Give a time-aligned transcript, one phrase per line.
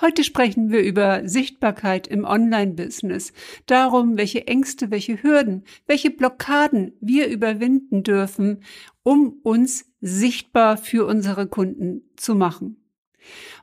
[0.00, 3.32] Heute sprechen wir über Sichtbarkeit im Online-Business,
[3.66, 8.64] darum, welche Ängste, welche Hürden, welche Blockaden wir überwinden dürfen,
[9.04, 12.84] um uns sichtbar für unsere Kunden zu machen.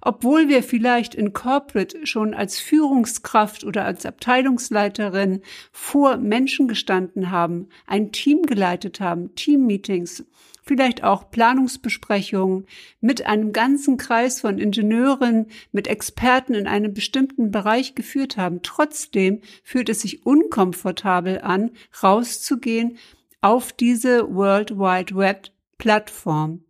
[0.02, 5.42] Obwohl wir vielleicht in Corporate schon als Führungskraft oder als Abteilungsleiterin
[5.74, 10.24] vor Menschen gestanden haben, ein Team geleitet haben, Teammeetings,
[10.72, 12.66] vielleicht auch Planungsbesprechungen
[13.02, 18.62] mit einem ganzen Kreis von Ingenieuren, mit Experten in einem bestimmten Bereich geführt haben.
[18.62, 22.98] Trotzdem fühlt es sich unkomfortabel an, rauszugehen
[23.42, 26.64] auf diese World Wide Web Plattform.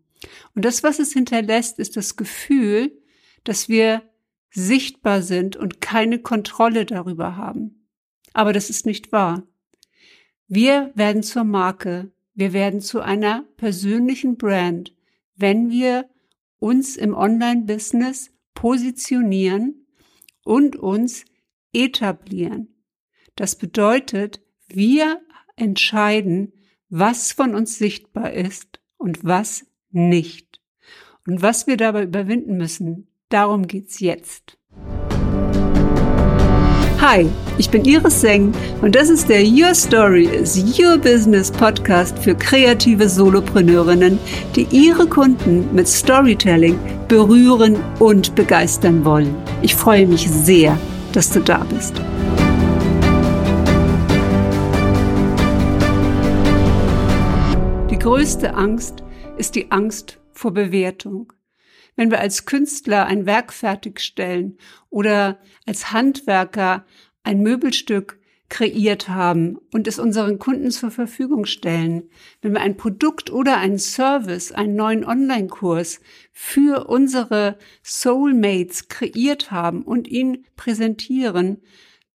[0.55, 2.99] Und das, was es hinterlässt, ist das Gefühl,
[3.43, 4.01] dass wir
[4.49, 7.85] sichtbar sind und keine Kontrolle darüber haben.
[8.33, 9.43] Aber das ist nicht wahr.
[10.47, 14.95] Wir werden zur Marke, wir werden zu einer persönlichen Brand,
[15.35, 16.09] wenn wir
[16.59, 19.87] uns im Online-Business positionieren
[20.43, 21.25] und uns
[21.73, 22.83] etablieren.
[23.35, 25.21] Das bedeutet, wir
[25.55, 26.53] entscheiden,
[26.89, 30.61] was von uns sichtbar ist und was nicht.
[31.25, 34.57] Und was wir dabei überwinden müssen, darum geht's jetzt.
[37.01, 42.19] Hi, ich bin Iris Seng und das ist der Your Story is Your Business Podcast
[42.19, 44.19] für kreative Solopreneurinnen,
[44.55, 46.77] die ihre Kunden mit Storytelling
[47.07, 49.35] berühren und begeistern wollen.
[49.63, 50.77] Ich freue mich sehr,
[51.11, 51.95] dass du da bist.
[57.89, 59.01] Die größte Angst
[59.39, 61.33] ist die Angst vor Bewertung.
[61.95, 64.57] Wenn wir als Künstler ein Werk fertigstellen
[64.89, 66.85] oder als Handwerker
[67.23, 68.19] ein Möbelstück
[68.51, 72.09] kreiert haben und es unseren Kunden zur Verfügung stellen,
[72.41, 76.01] wenn wir ein Produkt oder einen Service, einen neuen Online-Kurs
[76.33, 81.61] für unsere Soulmates kreiert haben und ihn präsentieren,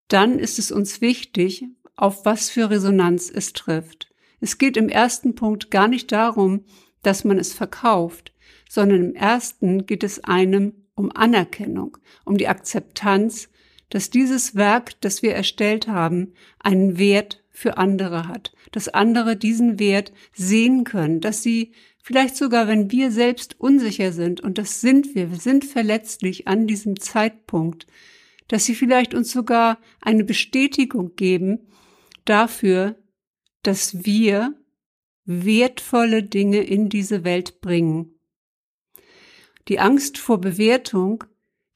[0.10, 1.66] dann ist es uns wichtig,
[1.96, 4.14] auf was für Resonanz es trifft.
[4.42, 6.66] Es geht im ersten Punkt gar nicht darum,
[7.02, 8.34] dass man es verkauft,
[8.70, 13.50] sondern im ersten geht es einem um Anerkennung, um die Akzeptanz,
[13.90, 19.80] dass dieses Werk, das wir erstellt haben, einen Wert für andere hat, dass andere diesen
[19.80, 21.72] Wert sehen können, dass sie
[22.02, 26.68] vielleicht sogar, wenn wir selbst unsicher sind, und das sind wir, wir sind verletzlich an
[26.68, 27.88] diesem Zeitpunkt,
[28.48, 31.68] dass sie vielleicht uns sogar eine Bestätigung geben
[32.26, 32.96] dafür,
[33.64, 34.54] dass wir
[35.26, 38.15] wertvolle Dinge in diese Welt bringen.
[39.68, 41.24] Die Angst vor Bewertung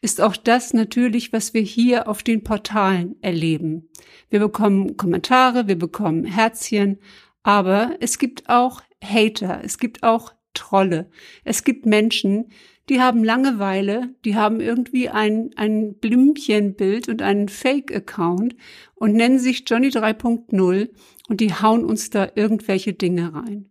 [0.02, 3.90] ist auch das natürlich, was wir hier auf den Portalen erleben.
[4.30, 7.00] Wir bekommen Kommentare, wir bekommen Herzchen,
[7.44, 11.10] aber es gibt auch Hater, es gibt auch Trolle,
[11.44, 12.52] es gibt Menschen,
[12.90, 18.56] die haben Langeweile, die haben irgendwie ein, ein Blümchenbild und einen Fake-Account
[18.96, 20.90] und nennen sich Johnny 3.0
[21.28, 23.70] und die hauen uns da irgendwelche Dinge rein.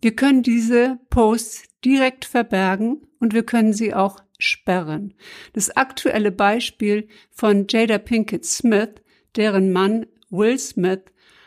[0.00, 5.14] Wir können diese Posts direkt verbergen und wir können sie auch sperren.
[5.52, 8.90] Das aktuelle Beispiel von Jada Pinkett Smith,
[9.34, 11.00] deren Mann Will Smith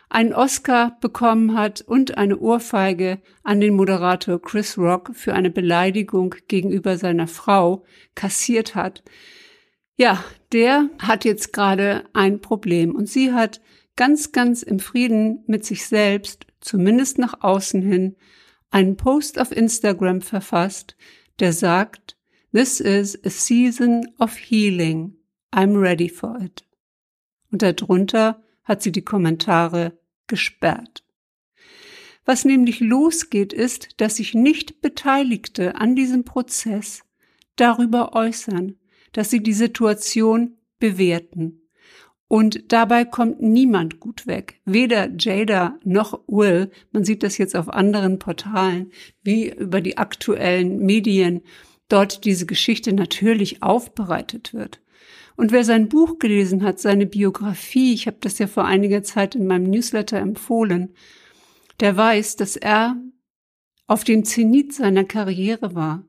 [0.10, 6.36] einen Oscar bekommen hat und eine Ohrfeige an den Moderator Chris Rock für eine Beleidigung
[6.48, 9.04] gegenüber seiner Frau kassiert hat.
[9.98, 13.62] Ja, der hat jetzt gerade ein Problem und sie hat
[13.96, 18.16] ganz, ganz im Frieden mit sich selbst, zumindest nach außen hin,
[18.72, 20.96] einen Post auf Instagram verfasst,
[21.40, 22.18] der sagt,
[22.52, 25.16] This is a season of healing.
[25.52, 26.66] I'm ready for it.
[27.52, 31.04] Und darunter hat sie die Kommentare gesperrt.
[32.26, 37.04] Was nämlich losgeht, ist, dass sich nicht Beteiligte an diesem Prozess
[37.56, 38.78] darüber äußern,
[39.14, 41.69] dass sie die Situation bewerten.
[42.30, 44.62] Und dabei kommt niemand gut weg.
[44.64, 46.70] Weder Jada noch Will.
[46.92, 48.92] Man sieht das jetzt auf anderen Portalen,
[49.24, 51.42] wie über die aktuellen Medien
[51.90, 54.80] dort diese Geschichte natürlich aufbereitet wird.
[55.38, 59.34] Und wer sein Buch gelesen hat, seine Biografie, ich habe das ja vor einiger Zeit
[59.34, 60.94] in meinem Newsletter empfohlen,
[61.80, 62.96] der weiß, dass er
[63.88, 66.04] auf dem Zenit seiner Karriere war.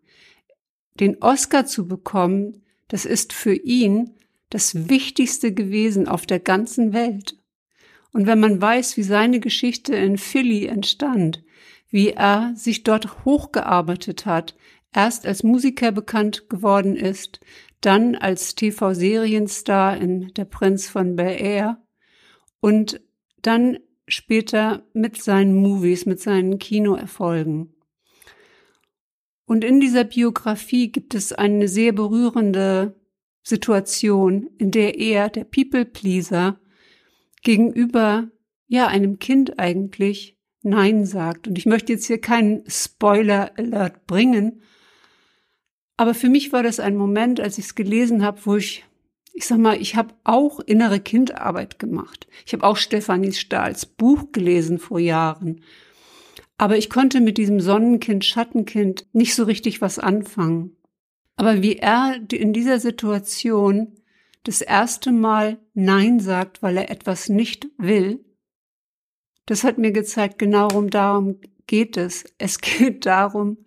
[0.98, 4.10] Den Oscar zu bekommen, das ist für ihn
[4.50, 7.36] das Wichtigste gewesen auf der ganzen Welt.
[8.12, 11.42] Und wenn man weiß, wie seine Geschichte in Philly entstand,
[11.88, 14.56] wie er sich dort hochgearbeitet hat,
[14.92, 17.40] erst als Musiker bekannt geworden ist,
[17.80, 21.82] dann als TV-Serienstar in Der Prinz von Bel Air
[22.60, 23.00] und
[23.42, 27.74] dann später mit seinen Movies, mit seinen Kinoerfolgen.
[29.46, 32.99] Und in dieser Biografie gibt es eine sehr berührende
[33.42, 36.60] Situation, in der er, der People-Pleaser,
[37.42, 38.30] gegenüber,
[38.66, 41.48] ja, einem Kind eigentlich Nein sagt.
[41.48, 44.60] Und ich möchte jetzt hier keinen Spoiler-Alert bringen,
[46.00, 48.86] aber für mich war das ein Moment, als ich es gelesen habe, wo ich,
[49.34, 52.26] ich sag mal, ich habe auch innere Kindarbeit gemacht.
[52.46, 55.60] Ich habe auch Stefanie Stahls Buch gelesen vor Jahren.
[56.56, 60.74] Aber ich konnte mit diesem Sonnenkind, Schattenkind nicht so richtig was anfangen.
[61.36, 63.94] Aber wie er in dieser Situation
[64.44, 68.24] das erste Mal Nein sagt, weil er etwas nicht will,
[69.46, 72.24] das hat mir gezeigt, genau darum geht es.
[72.38, 73.58] Es geht darum,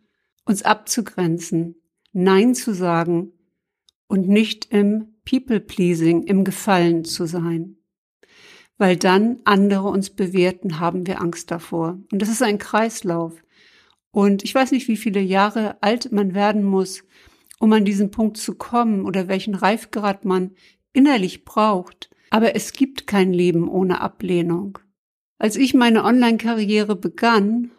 [0.45, 1.75] uns abzugrenzen,
[2.11, 3.33] Nein zu sagen
[4.07, 7.77] und nicht im People-Pleasing, im Gefallen zu sein.
[8.77, 11.99] Weil dann andere uns bewerten, haben wir Angst davor.
[12.11, 13.33] Und das ist ein Kreislauf.
[14.11, 17.03] Und ich weiß nicht, wie viele Jahre alt man werden muss,
[17.63, 20.51] um an diesen Punkt zu kommen oder welchen Reifgrad man
[20.91, 22.09] innerlich braucht.
[22.29, 24.79] Aber es gibt kein Leben ohne Ablehnung.
[25.37, 27.71] Als ich meine Online-Karriere begann,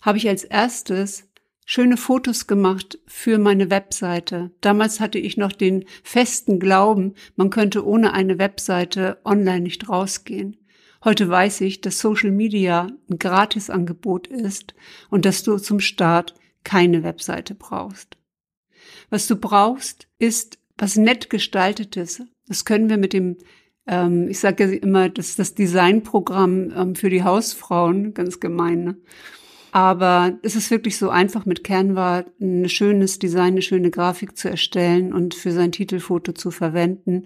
[0.00, 1.28] habe ich als erstes
[1.64, 4.50] schöne Fotos gemacht für meine Webseite.
[4.60, 10.56] Damals hatte ich noch den festen Glauben, man könnte ohne eine Webseite online nicht rausgehen.
[11.04, 14.74] Heute weiß ich, dass Social Media ein Gratisangebot ist
[15.08, 16.34] und dass du zum Start
[16.64, 18.16] keine Webseite brauchst.
[19.10, 22.22] Was du brauchst, ist was nett gestaltetes.
[22.48, 23.36] Das können wir mit dem,
[23.86, 28.84] ähm, ich sage immer, das ist das Designprogramm ähm, für die Hausfrauen, ganz gemein.
[28.84, 28.96] Ne?
[29.72, 34.50] Aber es ist wirklich so einfach mit Canva ein schönes Design, eine schöne Grafik zu
[34.50, 37.24] erstellen und für sein Titelfoto zu verwenden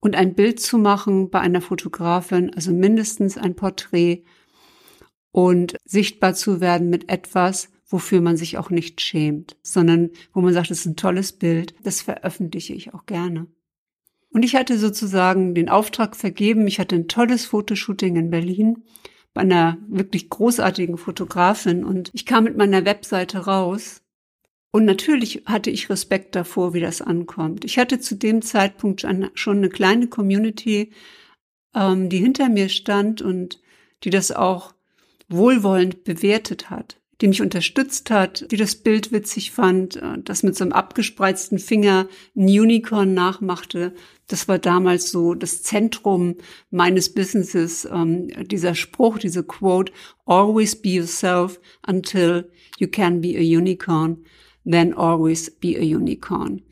[0.00, 4.24] und ein Bild zu machen bei einer Fotografin, also mindestens ein Porträt
[5.32, 10.52] und sichtbar zu werden mit etwas, wofür man sich auch nicht schämt, sondern wo man
[10.52, 13.46] sagt, es ist ein tolles Bild, das veröffentliche ich auch gerne.
[14.30, 18.84] Und ich hatte sozusagen den Auftrag vergeben, ich hatte ein tolles Fotoshooting in Berlin
[19.32, 24.02] bei einer wirklich großartigen Fotografin und ich kam mit meiner Webseite raus
[24.70, 27.64] und natürlich hatte ich Respekt davor, wie das ankommt.
[27.64, 30.92] Ich hatte zu dem Zeitpunkt schon eine kleine Community,
[31.74, 33.60] ähm, die hinter mir stand und
[34.04, 34.74] die das auch
[35.28, 40.56] wohlwollend bewertet hat die mich unterstützt hat, die das Bild witzig fand, äh, das mit
[40.56, 43.94] so einem abgespreizten Finger ein Unicorn nachmachte.
[44.28, 46.36] Das war damals so das Zentrum
[46.70, 49.92] meines Businesses, ähm, dieser Spruch, diese Quote,
[50.26, 54.24] always be yourself until you can be a unicorn,
[54.64, 56.62] then always be a unicorn.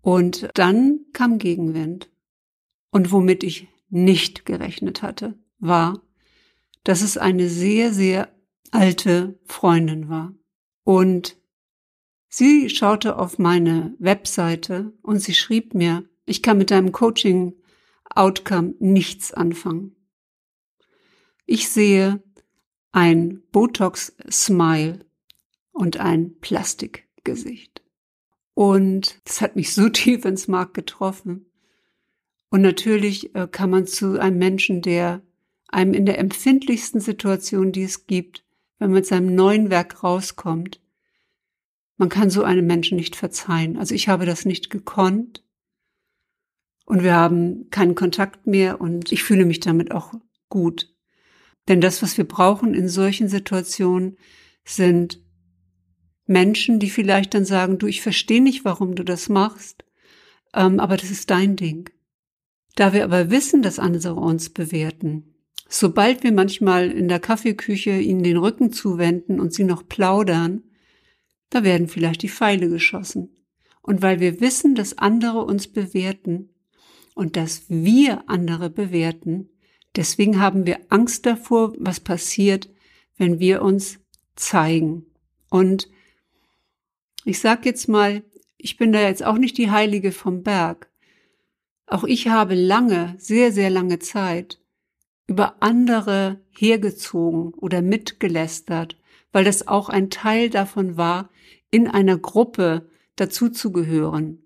[0.00, 2.08] Und dann kam Gegenwind.
[2.90, 6.00] Und womit ich nicht gerechnet hatte, war,
[6.84, 8.28] dass es eine sehr, sehr
[8.72, 10.34] alte Freundin war.
[10.84, 11.36] Und
[12.28, 19.32] sie schaute auf meine Webseite und sie schrieb mir, ich kann mit deinem Coaching-Outcome nichts
[19.32, 19.96] anfangen.
[21.46, 22.22] Ich sehe
[22.92, 25.06] ein Botox-Smile
[25.72, 27.82] und ein Plastikgesicht.
[28.54, 31.46] Und das hat mich so tief ins Mark getroffen.
[32.50, 35.22] Und natürlich äh, kann man zu einem Menschen, der
[35.68, 38.44] einem in der empfindlichsten Situation, die es gibt,
[38.78, 40.80] wenn man mit seinem neuen Werk rauskommt.
[41.96, 43.76] Man kann so einem Menschen nicht verzeihen.
[43.76, 45.44] Also ich habe das nicht gekonnt
[46.84, 50.14] und wir haben keinen Kontakt mehr und ich fühle mich damit auch
[50.48, 50.94] gut.
[51.66, 54.16] Denn das, was wir brauchen in solchen Situationen,
[54.64, 55.20] sind
[56.26, 59.84] Menschen, die vielleicht dann sagen, du, ich verstehe nicht, warum du das machst,
[60.54, 61.90] ähm, aber das ist dein Ding.
[62.74, 65.34] Da wir aber wissen, dass andere uns bewerten,
[65.68, 70.62] Sobald wir manchmal in der Kaffeeküche ihnen den Rücken zuwenden und sie noch plaudern,
[71.50, 73.28] da werden vielleicht die Pfeile geschossen.
[73.82, 76.48] Und weil wir wissen, dass andere uns bewerten
[77.14, 79.50] und dass wir andere bewerten,
[79.94, 82.70] deswegen haben wir Angst davor, was passiert,
[83.18, 83.98] wenn wir uns
[84.36, 85.04] zeigen.
[85.50, 85.88] Und
[87.24, 88.22] ich sag jetzt mal,
[88.56, 90.90] ich bin da jetzt auch nicht die Heilige vom Berg.
[91.86, 94.58] Auch ich habe lange, sehr, sehr lange Zeit
[95.28, 98.96] über andere hergezogen oder mitgelästert,
[99.30, 101.30] weil das auch ein Teil davon war,
[101.70, 104.42] in einer Gruppe dazuzugehören.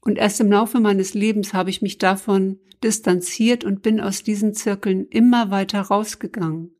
[0.00, 4.54] Und erst im Laufe meines Lebens habe ich mich davon distanziert und bin aus diesen
[4.54, 6.70] Zirkeln immer weiter rausgegangen.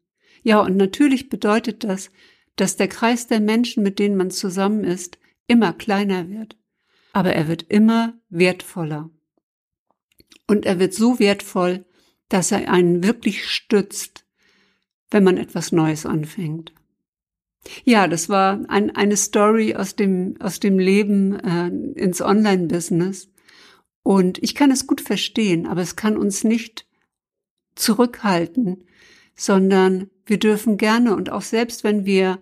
[0.45, 2.11] Ja, und natürlich bedeutet das,
[2.55, 6.57] dass der Kreis der Menschen, mit denen man zusammen ist, immer kleiner wird.
[7.13, 9.11] Aber er wird immer wertvoller.
[10.47, 11.85] Und er wird so wertvoll,
[12.29, 14.25] dass er einen wirklich stützt,
[15.11, 16.73] wenn man etwas Neues anfängt.
[17.85, 21.69] Ja, das war ein, eine Story aus dem, aus dem Leben äh,
[21.99, 23.29] ins Online-Business.
[24.03, 26.87] Und ich kann es gut verstehen, aber es kann uns nicht
[27.75, 28.85] zurückhalten,
[29.35, 32.39] sondern wir dürfen gerne und auch selbst wenn wir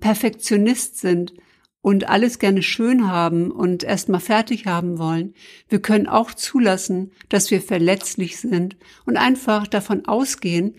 [0.00, 1.34] Perfektionist sind
[1.82, 5.34] und alles gerne schön haben und erstmal fertig haben wollen,
[5.68, 10.76] wir können auch zulassen, dass wir verletzlich sind und einfach davon ausgehen,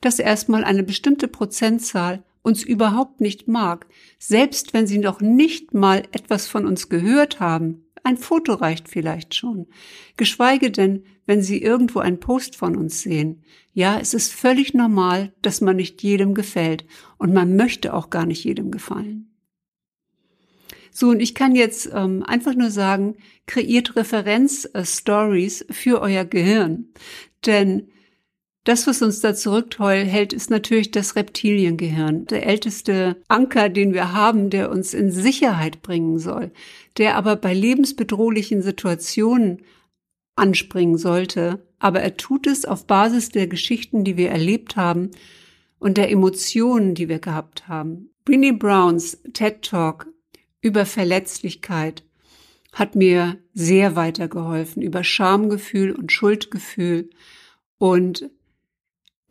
[0.00, 3.86] dass erstmal eine bestimmte Prozentzahl uns überhaupt nicht mag,
[4.20, 7.82] selbst wenn sie noch nicht mal etwas von uns gehört haben.
[8.04, 9.66] Ein Foto reicht vielleicht schon.
[10.16, 13.42] Geschweige denn, wenn sie irgendwo einen Post von uns sehen.
[13.72, 16.86] Ja, es ist völlig normal, dass man nicht jedem gefällt
[17.18, 19.35] und man möchte auch gar nicht jedem gefallen.
[20.98, 26.86] So, und ich kann jetzt ähm, einfach nur sagen, kreiert Referenzstories für euer Gehirn.
[27.44, 27.88] Denn
[28.64, 34.48] das, was uns da zurückhält, ist natürlich das Reptiliengehirn, der älteste Anker, den wir haben,
[34.48, 36.50] der uns in Sicherheit bringen soll,
[36.96, 39.60] der aber bei lebensbedrohlichen Situationen
[40.34, 41.62] anspringen sollte.
[41.78, 45.10] Aber er tut es auf Basis der Geschichten, die wir erlebt haben
[45.78, 48.08] und der Emotionen, die wir gehabt haben.
[48.24, 50.08] Brinny Browns TED Talk
[50.60, 52.04] über Verletzlichkeit
[52.72, 57.10] hat mir sehr weitergeholfen über Schamgefühl und Schuldgefühl
[57.78, 58.30] und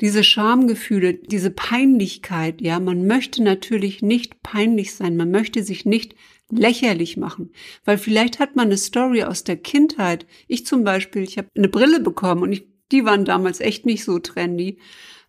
[0.01, 6.15] diese Schamgefühle, diese Peinlichkeit, ja, man möchte natürlich nicht peinlich sein, man möchte sich nicht
[6.49, 7.51] lächerlich machen,
[7.85, 10.25] weil vielleicht hat man eine Story aus der Kindheit.
[10.47, 14.03] Ich zum Beispiel, ich habe eine Brille bekommen und ich, die waren damals echt nicht
[14.03, 14.79] so trendy.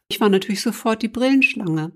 [0.09, 1.93] Ich war natürlich sofort die Brillenschlange.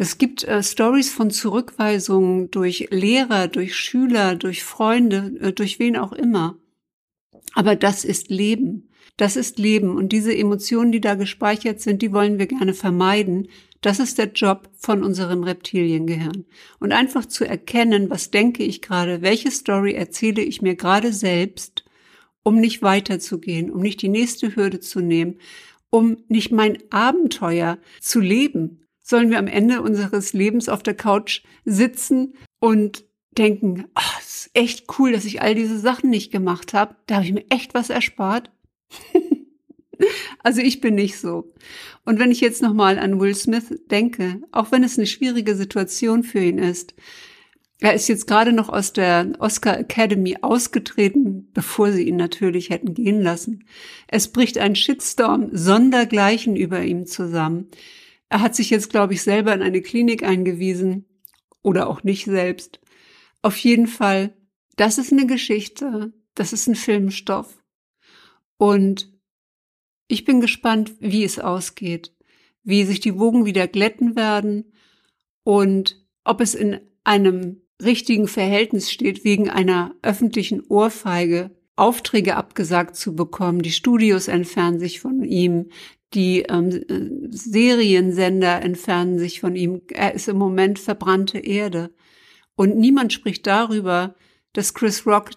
[0.00, 5.98] Es gibt äh, Stories von Zurückweisungen durch Lehrer, durch Schüler, durch Freunde, äh, durch wen
[5.98, 6.56] auch immer.
[7.52, 8.88] Aber das ist Leben.
[9.18, 13.48] Das ist Leben und diese Emotionen, die da gespeichert sind, die wollen wir gerne vermeiden.
[13.82, 16.46] Das ist der Job von unserem Reptiliengehirn.
[16.78, 21.84] Und einfach zu erkennen, was denke ich gerade, welche Story erzähle ich mir gerade selbst,
[22.42, 25.40] um nicht weiterzugehen, um nicht die nächste Hürde zu nehmen,
[25.90, 28.80] um nicht mein Abenteuer zu leben.
[29.10, 33.04] Sollen wir am Ende unseres Lebens auf der Couch sitzen und
[33.36, 36.94] denken, oh, ist echt cool, dass ich all diese Sachen nicht gemacht habe.
[37.08, 38.52] Da habe ich mir echt was erspart.
[40.44, 41.52] also ich bin nicht so.
[42.04, 46.22] Und wenn ich jetzt nochmal an Will Smith denke, auch wenn es eine schwierige Situation
[46.22, 46.94] für ihn ist,
[47.80, 52.94] er ist jetzt gerade noch aus der Oscar Academy ausgetreten, bevor sie ihn natürlich hätten
[52.94, 53.64] gehen lassen.
[54.06, 57.70] Es bricht ein Shitstorm sondergleichen über ihm zusammen.
[58.30, 61.04] Er hat sich jetzt, glaube ich, selber in eine Klinik eingewiesen
[61.62, 62.80] oder auch nicht selbst.
[63.42, 64.34] Auf jeden Fall,
[64.76, 67.62] das ist eine Geschichte, das ist ein Filmstoff.
[68.56, 69.12] Und
[70.06, 72.14] ich bin gespannt, wie es ausgeht,
[72.62, 74.72] wie sich die Wogen wieder glätten werden
[75.42, 83.16] und ob es in einem richtigen Verhältnis steht, wegen einer öffentlichen Ohrfeige Aufträge abgesagt zu
[83.16, 83.62] bekommen.
[83.62, 85.70] Die Studios entfernen sich von ihm,
[86.14, 89.82] die ähm, Seriensender entfernen sich von ihm.
[89.88, 91.90] Er ist im Moment verbrannte Erde.
[92.56, 94.14] Und niemand spricht darüber,
[94.52, 95.30] dass Chris Rock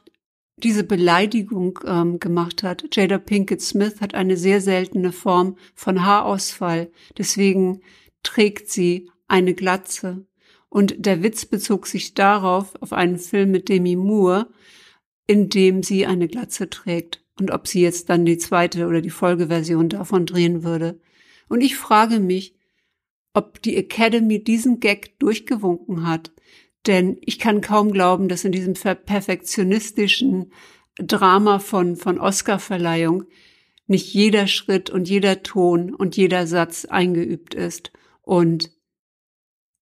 [0.58, 2.86] diese Beleidigung ähm, gemacht hat.
[2.92, 6.92] Jada Pinkett Smith hat eine sehr seltene Form von Haarausfall.
[7.18, 7.82] Deswegen
[8.24, 10.26] trägt sie eine Glatze.
[10.70, 14.50] Und der Witz bezog sich darauf, auf einen Film mit Demi Moore,
[15.28, 17.23] in dem sie eine Glatze trägt.
[17.40, 21.00] Und ob sie jetzt dann die zweite oder die Folgeversion davon drehen würde.
[21.50, 22.56] Und ich frage mich,
[23.34, 26.32] ob die Academy diesen Gag durchgewunken hat,
[26.86, 30.52] denn ich kann kaum glauben, dass in diesem perfektionistischen
[30.98, 33.24] Drama von, von Oscar-Verleihung
[33.88, 37.92] nicht jeder Schritt und jeder Ton und jeder Satz eingeübt ist.
[38.22, 38.72] Und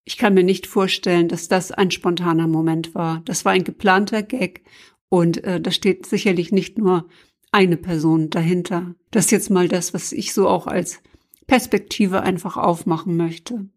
[0.04, 3.22] ich kann mir nicht vorstellen, dass das ein spontaner Moment war.
[3.24, 4.64] Das war ein geplanter Gag
[5.08, 7.08] und äh, da steht sicherlich nicht nur
[7.52, 8.94] eine Person dahinter.
[9.10, 11.00] Das ist jetzt mal das, was ich so auch als
[11.46, 13.68] Perspektive einfach aufmachen möchte.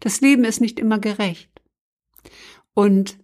[0.00, 1.50] Das Leben ist nicht immer gerecht.
[2.74, 3.18] Und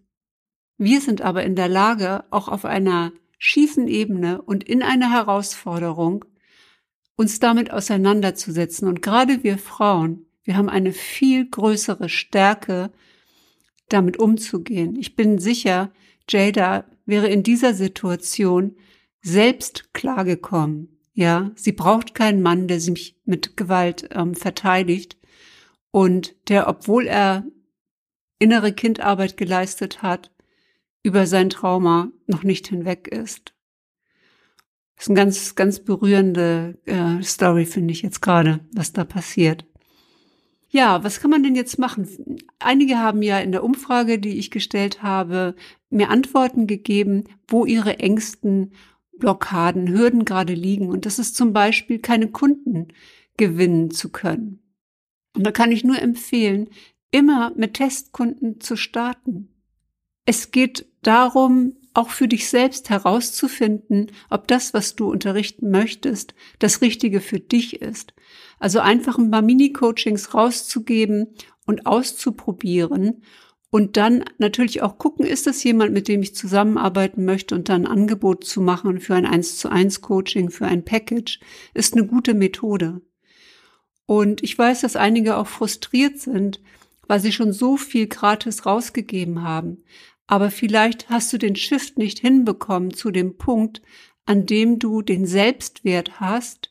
[0.79, 6.25] wir sind aber in der Lage, auch auf einer schiefen Ebene und in einer Herausforderung
[7.17, 8.89] uns damit auseinanderzusetzen.
[8.89, 12.91] Und gerade wir Frauen, wir haben eine viel größere Stärke,
[13.89, 14.97] damit umzugehen.
[14.97, 15.93] Ich bin sicher,
[16.29, 18.77] Jada wäre in dieser Situation
[19.25, 21.01] selbst klargekommen.
[21.15, 25.17] Ja, sie braucht keinen Mann, der sich mit Gewalt ähm, verteidigt
[25.91, 27.45] und der, obwohl er
[28.39, 30.31] innere Kindarbeit geleistet hat,
[31.03, 33.55] über sein Trauma noch nicht hinweg ist.
[34.97, 39.65] Das ist eine ganz, ganz berührende äh, Story, finde ich jetzt gerade, was da passiert.
[40.69, 42.09] Ja, was kann man denn jetzt machen?
[42.59, 45.55] Einige haben ja in der Umfrage, die ich gestellt habe,
[45.89, 48.73] mir Antworten gegeben, wo ihre Ängsten
[49.19, 50.89] Blockaden, Hürden gerade liegen.
[50.89, 52.89] Und das ist zum Beispiel, keine Kunden
[53.37, 54.61] gewinnen zu können.
[55.37, 56.69] Und da kann ich nur empfehlen,
[57.11, 59.49] immer mit Testkunden zu starten.
[60.27, 66.81] Es geht darum, auch für dich selbst herauszufinden, ob das, was du unterrichten möchtest, das
[66.81, 68.15] Richtige für dich ist.
[68.59, 71.29] Also einfach ein paar Mini-Coachings rauszugeben
[71.67, 73.23] und auszuprobieren
[73.75, 77.87] und dann natürlich auch gucken, ist das jemand, mit dem ich zusammenarbeiten möchte und dann
[77.87, 81.41] ein Angebot zu machen für ein 1 zu 1 Coaching, für ein Package,
[81.75, 83.01] ist eine gute Methode.
[84.07, 86.61] Und ich weiß, dass einige auch frustriert sind,
[87.09, 89.83] weil sie schon so viel gratis rausgegeben haben.
[90.29, 93.83] Aber vielleicht hast du den Shift nicht hinbekommen zu dem Punkt,
[94.25, 96.71] an dem du den Selbstwert hast,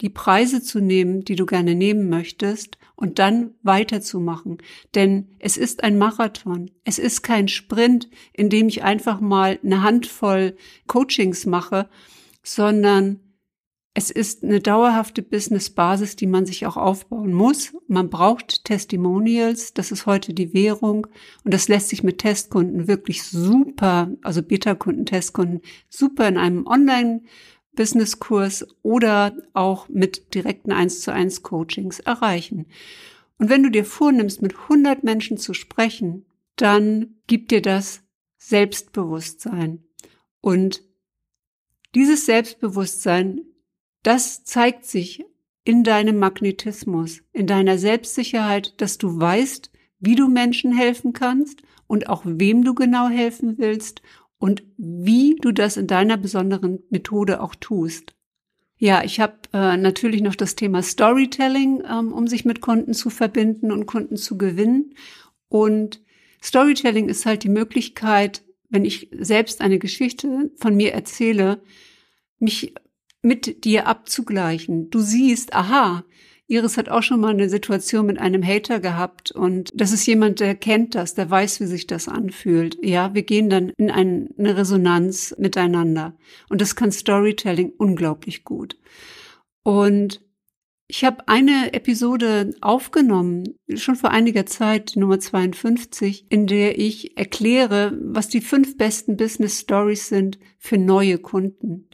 [0.00, 4.58] die Preise zu nehmen, die du gerne nehmen möchtest und dann weiterzumachen.
[4.94, 6.70] Denn es ist ein Marathon.
[6.84, 10.56] Es ist kein Sprint, in dem ich einfach mal eine Handvoll
[10.86, 11.88] Coachings mache,
[12.42, 13.20] sondern
[13.94, 17.76] es ist eine dauerhafte Business-Basis, die man sich auch aufbauen muss.
[17.88, 21.06] Man braucht Testimonials, das ist heute die Währung
[21.44, 26.66] und das lässt sich mit Testkunden wirklich super, also Beta-Kunden, Testkunden, super in einem
[27.72, 32.66] Online-Business-Kurs oder auch mit direkten 1 zu 1 Coachings erreichen.
[33.38, 36.26] Und wenn du dir vornimmst, mit 100 Menschen zu sprechen,
[36.56, 38.02] dann gibt dir das
[38.38, 39.84] Selbstbewusstsein.
[40.40, 40.82] Und
[41.94, 43.42] dieses Selbstbewusstsein
[44.04, 45.24] das zeigt sich
[45.62, 52.08] in deinem Magnetismus, in deiner Selbstsicherheit, dass du weißt, wie du Menschen helfen kannst und
[52.08, 54.02] auch wem du genau helfen willst
[54.42, 58.16] und wie du das in deiner besonderen Methode auch tust.
[58.76, 63.08] Ja, ich habe äh, natürlich noch das Thema Storytelling, ähm, um sich mit Kunden zu
[63.08, 64.96] verbinden und Kunden zu gewinnen.
[65.48, 66.00] Und
[66.42, 71.62] Storytelling ist halt die Möglichkeit, wenn ich selbst eine Geschichte von mir erzähle,
[72.40, 72.74] mich
[73.22, 74.90] mit dir abzugleichen.
[74.90, 76.02] Du siehst, aha,
[76.48, 80.40] Iris hat auch schon mal eine Situation mit einem Hater gehabt und das ist jemand,
[80.40, 82.76] der kennt das, der weiß, wie sich das anfühlt.
[82.82, 86.14] Ja, wir gehen dann in eine Resonanz miteinander
[86.48, 88.76] und das kann Storytelling unglaublich gut.
[89.62, 90.20] Und
[90.94, 97.96] ich habe eine Episode aufgenommen, schon vor einiger Zeit, Nummer 52, in der ich erkläre,
[98.02, 101.88] was die fünf besten Business Stories sind für neue Kunden.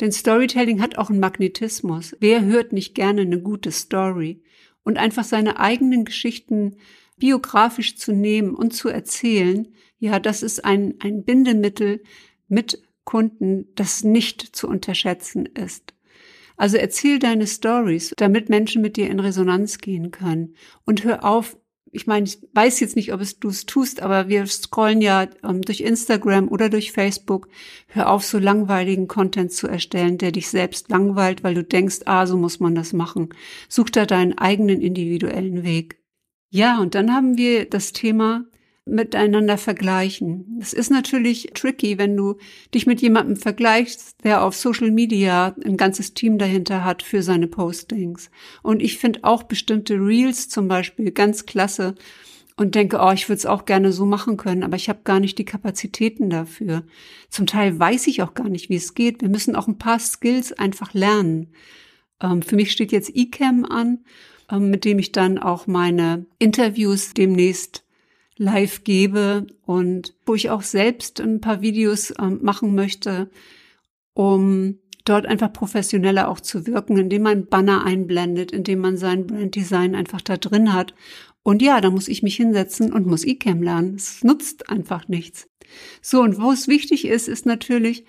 [0.00, 2.16] Denn Storytelling hat auch einen Magnetismus.
[2.20, 4.42] Wer hört nicht gerne eine gute Story?
[4.84, 6.76] Und einfach seine eigenen Geschichten
[7.16, 12.02] biografisch zu nehmen und zu erzählen, ja, das ist ein, ein Bindemittel
[12.48, 15.94] mit Kunden, das nicht zu unterschätzen ist.
[16.56, 20.54] Also erzähl deine Stories, damit Menschen mit dir in Resonanz gehen können.
[20.84, 21.56] Und hör auf,
[21.92, 25.28] ich meine, ich weiß jetzt nicht, ob es du es tust, aber wir scrollen ja
[25.42, 27.48] ähm, durch Instagram oder durch Facebook.
[27.88, 32.26] Hör auf, so langweiligen Content zu erstellen, der dich selbst langweilt, weil du denkst, ah,
[32.26, 33.30] so muss man das machen.
[33.68, 36.02] Such da deinen eigenen individuellen Weg.
[36.50, 38.44] Ja, und dann haben wir das Thema
[38.86, 40.58] miteinander vergleichen.
[40.60, 42.36] Es ist natürlich tricky, wenn du
[42.72, 47.48] dich mit jemandem vergleichst, der auf Social Media ein ganzes Team dahinter hat für seine
[47.48, 48.30] Postings.
[48.62, 51.96] Und ich finde auch bestimmte Reels zum Beispiel ganz klasse
[52.56, 55.20] und denke, oh, ich würde es auch gerne so machen können, aber ich habe gar
[55.20, 56.84] nicht die Kapazitäten dafür.
[57.28, 59.20] Zum Teil weiß ich auch gar nicht, wie es geht.
[59.20, 61.48] Wir müssen auch ein paar Skills einfach lernen.
[62.22, 64.04] Ähm, für mich steht jetzt eCam an,
[64.50, 67.85] ähm, mit dem ich dann auch meine Interviews demnächst
[68.36, 73.30] live gebe und wo ich auch selbst ein paar Videos äh, machen möchte,
[74.14, 79.94] um dort einfach professioneller auch zu wirken, indem man Banner einblendet, indem man sein Branddesign
[79.94, 80.94] einfach da drin hat.
[81.42, 83.94] Und ja, da muss ich mich hinsetzen und muss eCam lernen.
[83.94, 85.48] Es nutzt einfach nichts.
[86.02, 88.04] So, und wo es wichtig ist, ist natürlich,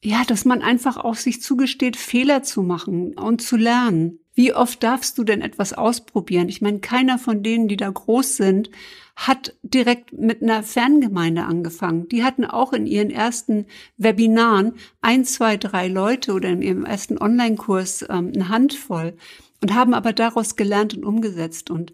[0.00, 4.20] ja, dass man einfach auch sich zugesteht, Fehler zu machen und zu lernen.
[4.34, 6.48] Wie oft darfst du denn etwas ausprobieren?
[6.48, 8.70] Ich meine, keiner von denen, die da groß sind,
[9.18, 12.08] hat direkt mit einer Ferngemeinde angefangen.
[12.08, 17.18] Die hatten auch in ihren ersten Webinaren ein, zwei, drei Leute oder in ihrem ersten
[17.18, 19.14] Online-Kurs ähm, eine Handvoll
[19.60, 21.68] und haben aber daraus gelernt und umgesetzt.
[21.68, 21.92] Und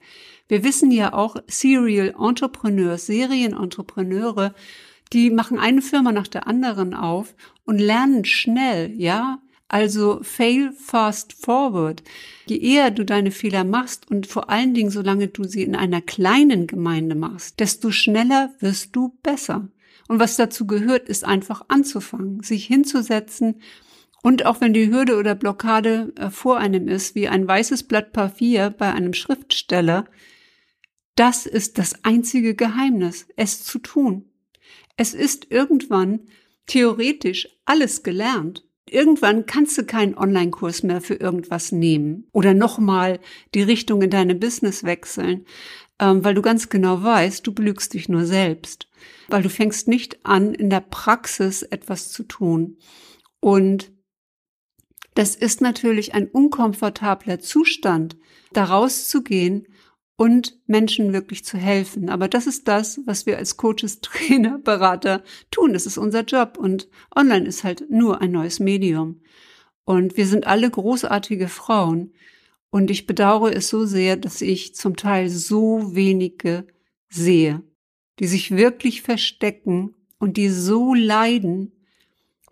[0.49, 4.55] wir wissen ja auch, Serial Entrepreneurs, Serienentrepreneure,
[5.15, 7.35] die machen eine Firma nach der anderen auf
[7.65, 12.03] und lernen schnell, ja, also fail fast forward.
[12.47, 16.01] Je eher du deine Fehler machst und vor allen Dingen, solange du sie in einer
[16.01, 19.69] kleinen Gemeinde machst, desto schneller wirst du besser.
[20.09, 23.57] Und was dazu gehört, ist einfach anzufangen, sich hinzusetzen
[24.25, 28.15] und auch wenn die Hürde oder Blockade äh, vor einem ist, wie ein weißes Blatt
[28.15, 30.07] Papier bei einem Schriftsteller,
[31.15, 34.25] das ist das einzige Geheimnis, es zu tun.
[34.97, 36.21] Es ist irgendwann
[36.67, 38.65] theoretisch alles gelernt.
[38.95, 43.19] Irgendwann kannst du keinen Online-Kurs mehr für irgendwas nehmen oder nochmal
[43.53, 45.47] die Richtung in deinem Business wechseln,
[45.99, 48.89] ähm, weil du ganz genau weißt, du belügst dich nur selbst,
[49.29, 52.79] weil du fängst nicht an, in der Praxis etwas zu tun.
[53.41, 53.91] Und
[55.15, 58.17] das ist natürlich ein unkomfortabler Zustand,
[58.53, 59.67] da rauszugehen
[60.17, 62.09] und Menschen wirklich zu helfen.
[62.09, 65.73] Aber das ist das, was wir als Coaches, Trainer, Berater tun.
[65.73, 69.21] Das ist unser Job und online ist halt nur ein neues Medium.
[69.85, 72.15] Und wir sind alle großartige Frauen.
[72.71, 76.67] Und ich bedauere es so sehr, dass ich zum Teil so wenige
[77.09, 77.63] sehe,
[78.19, 81.73] die sich wirklich verstecken und die so leiden,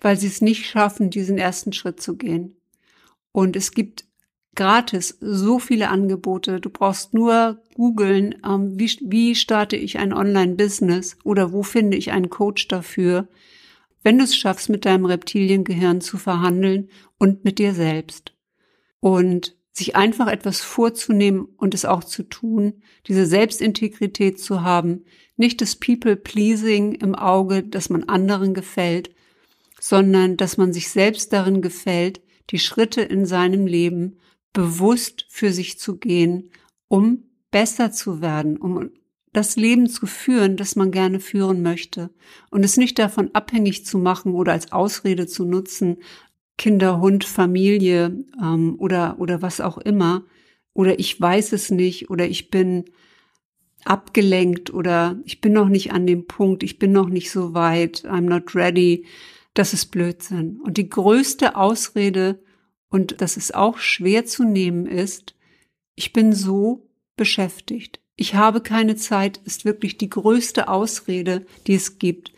[0.00, 2.56] weil sie es nicht schaffen, diesen ersten Schritt zu gehen.
[3.32, 4.04] Und es gibt
[4.54, 6.60] gratis so viele Angebote.
[6.60, 12.12] Du brauchst nur googeln, ähm, wie, wie starte ich ein Online-Business oder wo finde ich
[12.12, 13.28] einen Coach dafür,
[14.02, 16.88] wenn du es schaffst, mit deinem Reptiliengehirn zu verhandeln
[17.18, 18.34] und mit dir selbst.
[19.00, 25.04] Und sich einfach etwas vorzunehmen und es auch zu tun, diese Selbstintegrität zu haben,
[25.36, 29.10] nicht das People-Pleasing im Auge, dass man anderen gefällt,
[29.80, 34.18] sondern dass man sich selbst darin gefällt, die Schritte in seinem Leben
[34.52, 36.50] bewusst für sich zu gehen,
[36.88, 38.90] um besser zu werden, um
[39.32, 42.10] das Leben zu führen, das man gerne führen möchte
[42.50, 45.98] und es nicht davon abhängig zu machen oder als Ausrede zu nutzen,
[46.58, 50.24] Kinder, Hund, Familie ähm, oder oder was auch immer
[50.74, 52.84] oder ich weiß es nicht oder ich bin
[53.84, 58.04] abgelenkt oder ich bin noch nicht an dem Punkt, ich bin noch nicht so weit,
[58.04, 59.06] I'm not ready.
[59.54, 60.60] Das ist Blödsinn.
[60.62, 62.42] Und die größte Ausrede,
[62.92, 65.34] und dass es auch schwer zu nehmen ist,
[65.94, 68.00] ich bin so beschäftigt.
[68.16, 72.32] Ich habe keine Zeit, ist wirklich die größte Ausrede, die es gibt.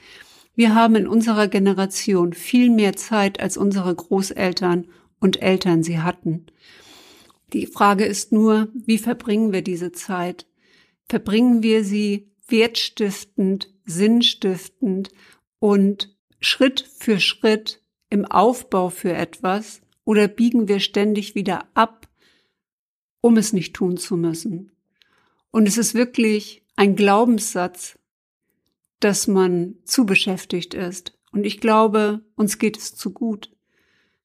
[0.54, 4.86] Wir haben in unserer Generation viel mehr Zeit, als unsere Großeltern
[5.18, 6.46] und Eltern sie hatten.
[7.52, 10.46] Die Frage ist nur, wie verbringen wir diese Zeit?
[11.08, 15.10] Verbringen wir sie wertstiftend, sinnstiftend
[15.58, 22.08] und Schritt für Schritt im Aufbau für etwas oder biegen wir ständig wieder ab,
[23.20, 24.72] um es nicht tun zu müssen?
[25.50, 27.98] Und es ist wirklich ein Glaubenssatz,
[29.00, 31.16] dass man zu beschäftigt ist.
[31.30, 33.50] Und ich glaube, uns geht es zu gut.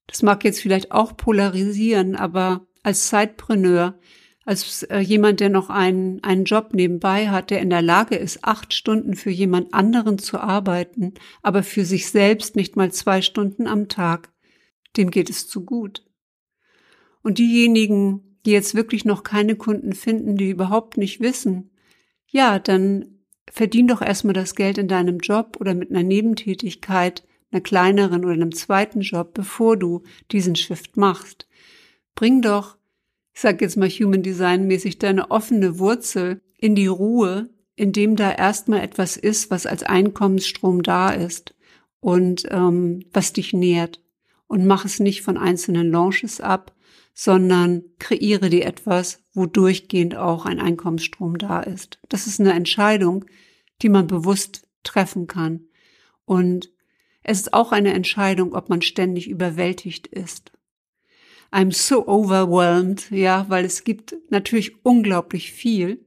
[0.07, 3.99] Das mag jetzt vielleicht auch polarisieren, aber als Zeitpreneur,
[4.45, 8.43] als äh, jemand, der noch einen, einen Job nebenbei hat, der in der Lage ist,
[8.43, 11.13] acht Stunden für jemand anderen zu arbeiten,
[11.43, 14.31] aber für sich selbst nicht mal zwei Stunden am Tag,
[14.97, 16.05] dem geht es zu gut.
[17.21, 21.71] Und diejenigen, die jetzt wirklich noch keine Kunden finden, die überhaupt nicht wissen,
[22.27, 23.19] ja, dann
[23.51, 28.33] verdien doch erstmal das Geld in deinem Job oder mit einer Nebentätigkeit, einer kleineren oder
[28.33, 31.47] einem zweiten Job, bevor du diesen Shift machst.
[32.15, 32.77] Bring doch,
[33.33, 38.31] ich sag jetzt mal Human Design mäßig, deine offene Wurzel in die Ruhe, indem da
[38.31, 41.55] erstmal etwas ist, was als Einkommensstrom da ist
[42.01, 44.01] und ähm, was dich nährt
[44.49, 46.75] und mach es nicht von einzelnen Launches ab,
[47.13, 51.99] sondern kreiere dir etwas, wo durchgehend auch ein Einkommensstrom da ist.
[52.09, 53.25] Das ist eine Entscheidung,
[53.83, 55.67] die man bewusst treffen kann.
[56.25, 56.71] Und
[57.21, 60.51] es ist auch eine Entscheidung, ob man ständig überwältigt ist.
[61.51, 66.03] I'm so overwhelmed, ja, weil es gibt natürlich unglaublich viel.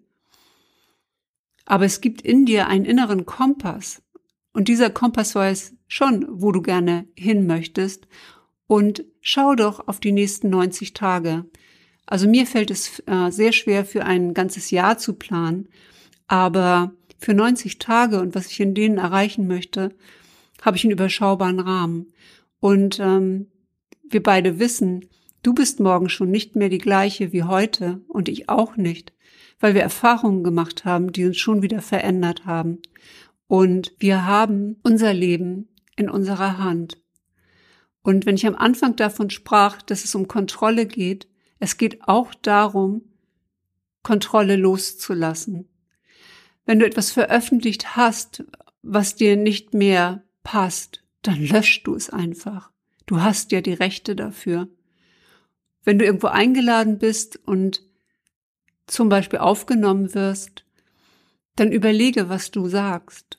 [1.65, 4.03] Aber es gibt in dir einen inneren Kompass.
[4.53, 8.09] Und dieser Kompass weiß schon, wo du gerne hin möchtest.
[8.67, 11.45] Und schau doch auf die nächsten 90 Tage.
[12.07, 15.69] Also mir fällt es äh, sehr schwer, für ein ganzes Jahr zu planen.
[16.29, 19.95] Aber für 90 Tage und was ich in denen erreichen möchte,
[20.63, 22.15] habe ich einen überschaubaren Rahmen.
[22.59, 23.49] Und ähm,
[24.09, 25.05] wir beide wissen,
[25.43, 29.13] du bist morgen schon nicht mehr die gleiche wie heute und ich auch nicht,
[29.61, 32.79] weil wir Erfahrungen gemacht haben, die uns schon wieder verändert haben.
[33.47, 36.99] Und wir haben unser Leben in unserer Hand.
[38.03, 41.29] Und wenn ich am Anfang davon sprach, dass es um Kontrolle geht,
[41.59, 43.03] es geht auch darum,
[44.03, 45.69] Kontrolle loszulassen.
[46.65, 48.45] Wenn du etwas veröffentlicht hast,
[48.83, 52.73] was dir nicht mehr passt, dann löscht du es einfach.
[53.07, 54.69] Du hast ja die Rechte dafür.
[55.85, 57.83] Wenn du irgendwo eingeladen bist und
[58.87, 60.65] zum Beispiel aufgenommen wirst,
[61.57, 63.39] dann überlege, was du sagst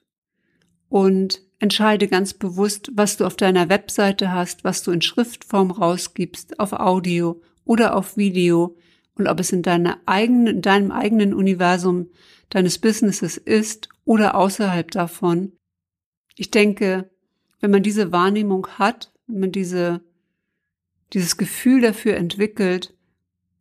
[0.89, 6.59] und entscheide ganz bewusst, was du auf deiner Webseite hast, was du in Schriftform rausgibst,
[6.59, 8.75] auf Audio oder auf Video
[9.15, 9.65] und ob es in,
[10.05, 12.09] eigenen, in deinem eigenen Universum
[12.49, 15.53] deines Businesses ist oder außerhalb davon.
[16.35, 17.09] Ich denke,
[17.61, 20.01] wenn man diese Wahrnehmung hat, wenn man diese,
[21.13, 22.93] dieses Gefühl dafür entwickelt,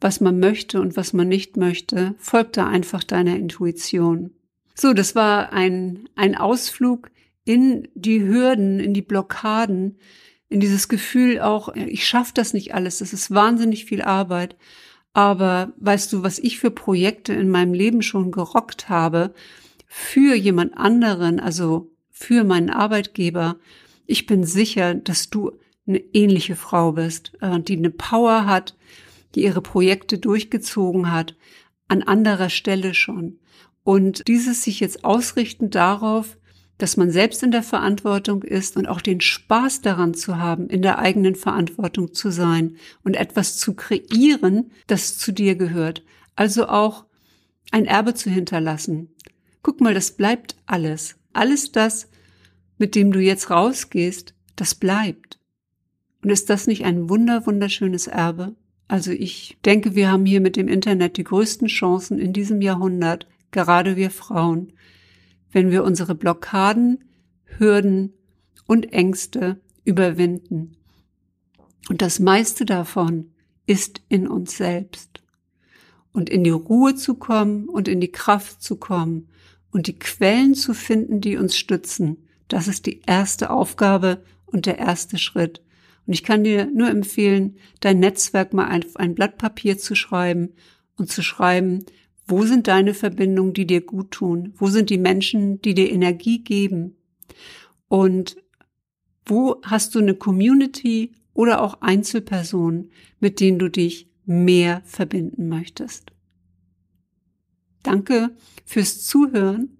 [0.01, 4.33] was man möchte und was man nicht möchte, folgt da einfach deiner Intuition.
[4.75, 7.12] So, das war ein, ein Ausflug
[7.45, 9.99] in die Hürden, in die Blockaden,
[10.49, 14.57] in dieses Gefühl auch, ich schaffe das nicht alles, das ist wahnsinnig viel Arbeit.
[15.15, 19.35] Aber weißt du, was ich für Projekte in meinem Leben schon gerockt habe,
[19.87, 23.57] für jemand anderen, also für meinen Arbeitgeber,
[24.07, 25.53] ich bin sicher, dass du
[25.87, 28.77] eine ähnliche Frau bist, äh, die eine Power hat,
[29.35, 31.35] die ihre Projekte durchgezogen hat,
[31.89, 33.39] an anderer Stelle schon.
[33.85, 36.39] Und dieses sich jetzt ausrichten darauf,
[36.83, 40.83] dass man selbst in der Verantwortung ist und auch den Spaß daran zu haben, in
[40.83, 46.03] der eigenen Verantwortung zu sein und etwas zu kreieren, das zu dir gehört.
[46.35, 47.05] Also auch
[47.71, 49.11] ein Erbe zu hinterlassen.
[49.63, 51.15] Guck mal, das bleibt alles.
[51.33, 52.09] Alles das,
[52.79, 55.39] mit dem du jetzt rausgehst, das bleibt.
[56.21, 58.57] Und ist das nicht ein wunder, wunderschönes Erbe?
[58.89, 63.29] Also ich denke, wir haben hier mit dem Internet die größten Chancen in diesem Jahrhundert,
[63.53, 64.73] gerade wir Frauen,
[65.53, 67.05] wenn wir unsere Blockaden,
[67.45, 68.15] Hürden
[68.67, 70.77] und Ängste überwinden.
[71.89, 73.33] Und das meiste davon
[73.67, 75.23] ist in uns selbst.
[76.13, 79.29] Und in die Ruhe zu kommen und in die Kraft zu kommen
[79.71, 84.79] und die Quellen zu finden, die uns stützen, das ist die erste Aufgabe und der
[84.79, 85.63] erste Schritt.
[86.07, 90.51] Und ich kann dir nur empfehlen, dein Netzwerk mal auf ein Blatt Papier zu schreiben
[90.97, 91.87] und zu schreiben,
[92.27, 94.55] wo sind deine Verbindungen, die dir gut tun?
[94.57, 96.97] Wo sind die Menschen, die dir Energie geben?
[97.89, 98.37] Und
[99.25, 106.13] wo hast du eine Community oder auch Einzelpersonen, mit denen du dich mehr verbinden möchtest?
[107.83, 108.31] Danke
[108.65, 109.79] fürs Zuhören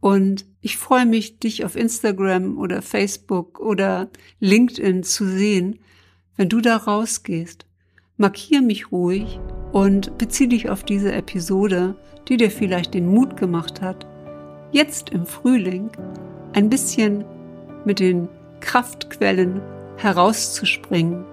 [0.00, 5.78] und ich freue mich, dich auf Instagram oder Facebook oder LinkedIn zu sehen,
[6.36, 7.66] wenn du da rausgehst.
[8.16, 9.38] Markier mich ruhig
[9.72, 11.94] und beziehe dich auf diese Episode,
[12.28, 14.06] die dir vielleicht den Mut gemacht hat,
[14.72, 15.90] jetzt im Frühling
[16.52, 17.24] ein bisschen
[17.84, 18.28] mit den
[18.60, 19.60] Kraftquellen
[19.96, 21.24] herauszuspringen,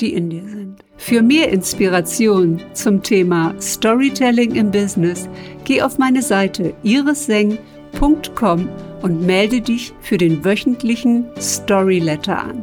[0.00, 0.84] die in dir sind.
[0.96, 5.28] Für mehr Inspiration zum Thema Storytelling im Business,
[5.64, 8.68] geh auf meine Seite irisseng.com
[9.02, 12.62] und melde dich für den wöchentlichen Storyletter an.